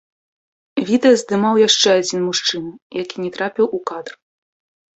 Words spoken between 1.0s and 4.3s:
здымаў яшчэ адзін мужчына, які не трапіў у кадр.